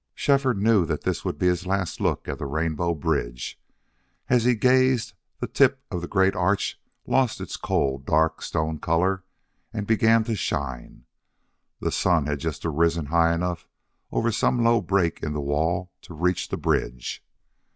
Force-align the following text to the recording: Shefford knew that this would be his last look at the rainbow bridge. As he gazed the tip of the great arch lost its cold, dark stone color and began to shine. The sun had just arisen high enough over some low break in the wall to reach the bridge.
Shefford 0.15 0.59
knew 0.59 0.83
that 0.87 1.03
this 1.03 1.23
would 1.23 1.37
be 1.37 1.45
his 1.45 1.67
last 1.67 2.01
look 2.01 2.27
at 2.27 2.39
the 2.39 2.47
rainbow 2.47 2.95
bridge. 2.95 3.61
As 4.29 4.45
he 4.45 4.55
gazed 4.55 5.13
the 5.39 5.45
tip 5.45 5.79
of 5.91 6.01
the 6.01 6.07
great 6.07 6.35
arch 6.35 6.81
lost 7.05 7.39
its 7.39 7.55
cold, 7.55 8.03
dark 8.07 8.41
stone 8.41 8.79
color 8.79 9.23
and 9.71 9.85
began 9.85 10.23
to 10.23 10.33
shine. 10.35 11.05
The 11.81 11.91
sun 11.91 12.25
had 12.25 12.39
just 12.39 12.65
arisen 12.65 13.05
high 13.13 13.35
enough 13.35 13.67
over 14.11 14.31
some 14.31 14.63
low 14.63 14.81
break 14.81 15.21
in 15.21 15.33
the 15.33 15.39
wall 15.39 15.91
to 16.01 16.15
reach 16.15 16.49
the 16.49 16.57
bridge. 16.57 17.23